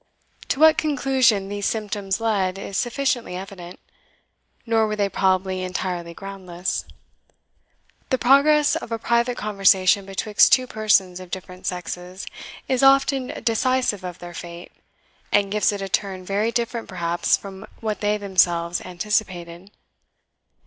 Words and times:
To 0.47 0.59
what 0.59 0.79
conclusion 0.79 1.47
these 1.47 1.67
symptoms 1.67 2.19
led 2.19 2.57
is 2.57 2.75
sufficiently 2.75 3.35
evident; 3.35 3.79
nor 4.65 4.87
were 4.87 4.95
they 4.95 5.09
probably 5.09 5.61
entirely 5.61 6.15
groundless. 6.15 6.85
The 8.09 8.17
progress 8.17 8.75
of 8.75 8.91
a 8.91 8.97
private 8.97 9.37
conversation 9.37 10.07
betwixt 10.07 10.51
two 10.51 10.65
persons 10.65 11.19
of 11.19 11.29
different 11.29 11.67
sexes 11.67 12.25
is 12.67 12.81
often 12.81 13.27
decisive 13.43 14.03
of 14.03 14.17
their 14.17 14.33
fate, 14.33 14.71
and 15.31 15.51
gives 15.51 15.71
it 15.71 15.83
a 15.83 15.87
turn 15.87 16.25
very 16.25 16.51
different 16.51 16.89
perhaps 16.89 17.37
from 17.37 17.67
what 17.79 18.01
they 18.01 18.17
themselves 18.17 18.81
anticipated. 18.81 19.69